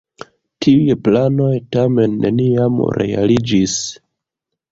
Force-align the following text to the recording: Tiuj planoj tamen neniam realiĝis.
Tiuj 0.65 0.95
planoj 1.07 1.51
tamen 1.75 2.17
neniam 2.23 2.79
realiĝis. 3.03 3.79